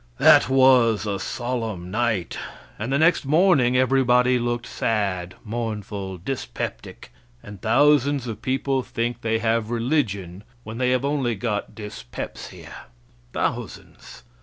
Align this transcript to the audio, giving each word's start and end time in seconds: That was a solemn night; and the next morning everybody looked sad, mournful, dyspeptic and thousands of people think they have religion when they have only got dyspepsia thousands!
That 0.17 0.49
was 0.49 1.05
a 1.05 1.19
solemn 1.19 1.91
night; 1.91 2.39
and 2.79 2.91
the 2.91 2.97
next 2.97 3.23
morning 3.23 3.77
everybody 3.77 4.39
looked 4.39 4.65
sad, 4.65 5.35
mournful, 5.43 6.17
dyspeptic 6.17 7.11
and 7.43 7.61
thousands 7.61 8.25
of 8.25 8.41
people 8.41 8.81
think 8.81 9.21
they 9.21 9.37
have 9.37 9.69
religion 9.69 10.43
when 10.63 10.79
they 10.79 10.89
have 10.89 11.05
only 11.05 11.35
got 11.35 11.75
dyspepsia 11.75 12.73
thousands! 13.31 14.23